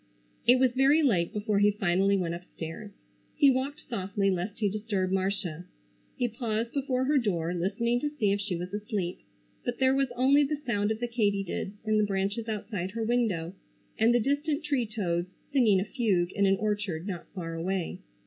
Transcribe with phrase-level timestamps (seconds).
[0.47, 2.89] It was very late before he finally went upstairs.
[3.35, 5.65] He walked softly lest he disturb Marcia.
[6.17, 9.19] He paused before her door listening to see if she was asleep,
[9.63, 13.53] but there was only the sound of the katydids in the branches outside her window,
[13.95, 17.99] and the distant tree toads singing a fugue in an orchard not far away.